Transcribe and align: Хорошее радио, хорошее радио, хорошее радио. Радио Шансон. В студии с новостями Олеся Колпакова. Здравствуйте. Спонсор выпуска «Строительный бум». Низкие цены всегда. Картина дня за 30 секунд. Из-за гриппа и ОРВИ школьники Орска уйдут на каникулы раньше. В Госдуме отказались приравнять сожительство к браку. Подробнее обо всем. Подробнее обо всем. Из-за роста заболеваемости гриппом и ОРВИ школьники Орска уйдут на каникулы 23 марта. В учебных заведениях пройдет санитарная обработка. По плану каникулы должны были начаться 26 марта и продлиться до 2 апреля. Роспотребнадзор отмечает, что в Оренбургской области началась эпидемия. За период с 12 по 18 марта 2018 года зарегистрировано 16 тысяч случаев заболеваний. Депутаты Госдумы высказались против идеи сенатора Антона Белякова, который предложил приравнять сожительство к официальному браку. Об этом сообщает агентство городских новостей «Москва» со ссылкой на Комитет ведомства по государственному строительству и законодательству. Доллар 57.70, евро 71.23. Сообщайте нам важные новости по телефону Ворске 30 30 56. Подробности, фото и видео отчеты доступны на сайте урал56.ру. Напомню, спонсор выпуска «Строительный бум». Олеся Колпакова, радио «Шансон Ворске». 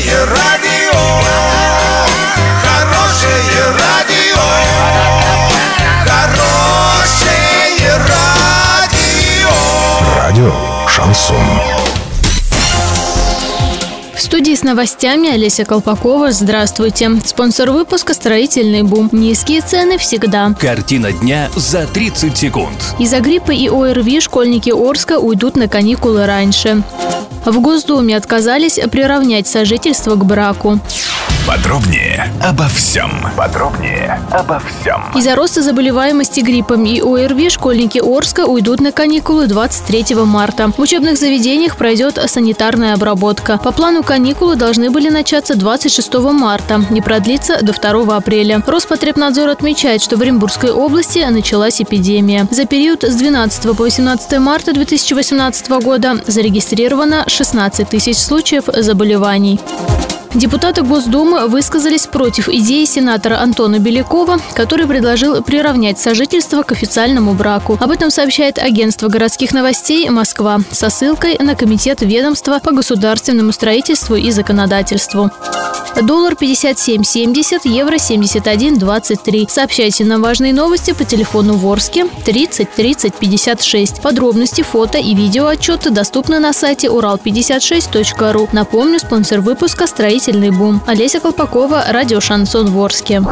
Хорошее 0.00 0.24
радио, 0.24 0.98
хорошее 2.62 3.64
радио, 3.78 4.40
хорошее 6.06 7.96
радио. 8.08 9.50
Радио 10.16 10.52
Шансон. 10.88 11.36
В 14.14 14.20
студии 14.22 14.54
с 14.54 14.62
новостями 14.62 15.28
Олеся 15.28 15.66
Колпакова. 15.66 16.32
Здравствуйте. 16.32 17.10
Спонсор 17.22 17.70
выпуска 17.70 18.14
«Строительный 18.14 18.82
бум». 18.82 19.10
Низкие 19.12 19.60
цены 19.60 19.98
всегда. 19.98 20.54
Картина 20.58 21.12
дня 21.12 21.50
за 21.56 21.86
30 21.86 22.38
секунд. 22.38 22.94
Из-за 22.98 23.20
гриппа 23.20 23.50
и 23.50 23.68
ОРВИ 23.68 24.20
школьники 24.20 24.70
Орска 24.70 25.18
уйдут 25.18 25.56
на 25.56 25.68
каникулы 25.68 26.24
раньше. 26.24 26.82
В 27.44 27.60
Госдуме 27.60 28.16
отказались 28.16 28.78
приравнять 28.90 29.46
сожительство 29.46 30.14
к 30.14 30.24
браку. 30.24 30.78
Подробнее 31.50 32.32
обо 32.44 32.68
всем. 32.68 33.10
Подробнее 33.36 34.20
обо 34.30 34.60
всем. 34.60 35.02
Из-за 35.16 35.34
роста 35.34 35.62
заболеваемости 35.62 36.38
гриппом 36.38 36.86
и 36.86 37.00
ОРВИ 37.00 37.50
школьники 37.50 37.98
Орска 37.98 38.46
уйдут 38.46 38.80
на 38.80 38.92
каникулы 38.92 39.48
23 39.48 40.14
марта. 40.14 40.70
В 40.70 40.78
учебных 40.78 41.18
заведениях 41.18 41.76
пройдет 41.76 42.20
санитарная 42.26 42.94
обработка. 42.94 43.58
По 43.58 43.72
плану 43.72 44.04
каникулы 44.04 44.54
должны 44.54 44.92
были 44.92 45.08
начаться 45.08 45.56
26 45.56 46.14
марта 46.30 46.84
и 46.94 47.00
продлиться 47.00 47.58
до 47.62 47.72
2 47.72 48.16
апреля. 48.16 48.62
Роспотребнадзор 48.64 49.48
отмечает, 49.48 50.02
что 50.02 50.16
в 50.16 50.22
Оренбургской 50.22 50.70
области 50.70 51.18
началась 51.18 51.82
эпидемия. 51.82 52.46
За 52.52 52.64
период 52.64 53.02
с 53.02 53.16
12 53.16 53.76
по 53.76 53.82
18 53.82 54.38
марта 54.38 54.72
2018 54.72 55.68
года 55.82 56.14
зарегистрировано 56.28 57.24
16 57.26 57.88
тысяч 57.88 58.18
случаев 58.18 58.66
заболеваний. 58.72 59.58
Депутаты 60.34 60.82
Госдумы 60.82 61.48
высказались 61.48 62.06
против 62.06 62.48
идеи 62.48 62.84
сенатора 62.84 63.40
Антона 63.40 63.80
Белякова, 63.80 64.38
который 64.54 64.86
предложил 64.86 65.42
приравнять 65.42 65.98
сожительство 65.98 66.62
к 66.62 66.70
официальному 66.70 67.34
браку. 67.34 67.76
Об 67.80 67.90
этом 67.90 68.10
сообщает 68.10 68.58
агентство 68.58 69.08
городских 69.08 69.52
новостей 69.52 70.08
«Москва» 70.08 70.60
со 70.70 70.88
ссылкой 70.88 71.36
на 71.40 71.56
Комитет 71.56 72.02
ведомства 72.02 72.60
по 72.62 72.70
государственному 72.70 73.50
строительству 73.50 74.14
и 74.14 74.30
законодательству. 74.30 75.32
Доллар 76.02 76.34
57.70, 76.34 77.60
евро 77.64 77.94
71.23. 77.96 79.48
Сообщайте 79.48 80.04
нам 80.04 80.22
важные 80.22 80.52
новости 80.52 80.92
по 80.92 81.04
телефону 81.04 81.54
Ворске 81.54 82.06
30 82.24 82.70
30 82.70 83.14
56. 83.14 84.00
Подробности, 84.00 84.62
фото 84.62 84.98
и 84.98 85.14
видео 85.14 85.46
отчеты 85.46 85.90
доступны 85.90 86.38
на 86.38 86.52
сайте 86.52 86.88
урал56.ру. 86.88 88.48
Напомню, 88.52 88.98
спонсор 88.98 89.40
выпуска 89.40 89.86
«Строительный 89.86 90.50
бум». 90.50 90.80
Олеся 90.86 91.20
Колпакова, 91.20 91.84
радио 91.88 92.20
«Шансон 92.20 92.70
Ворске». 92.70 93.22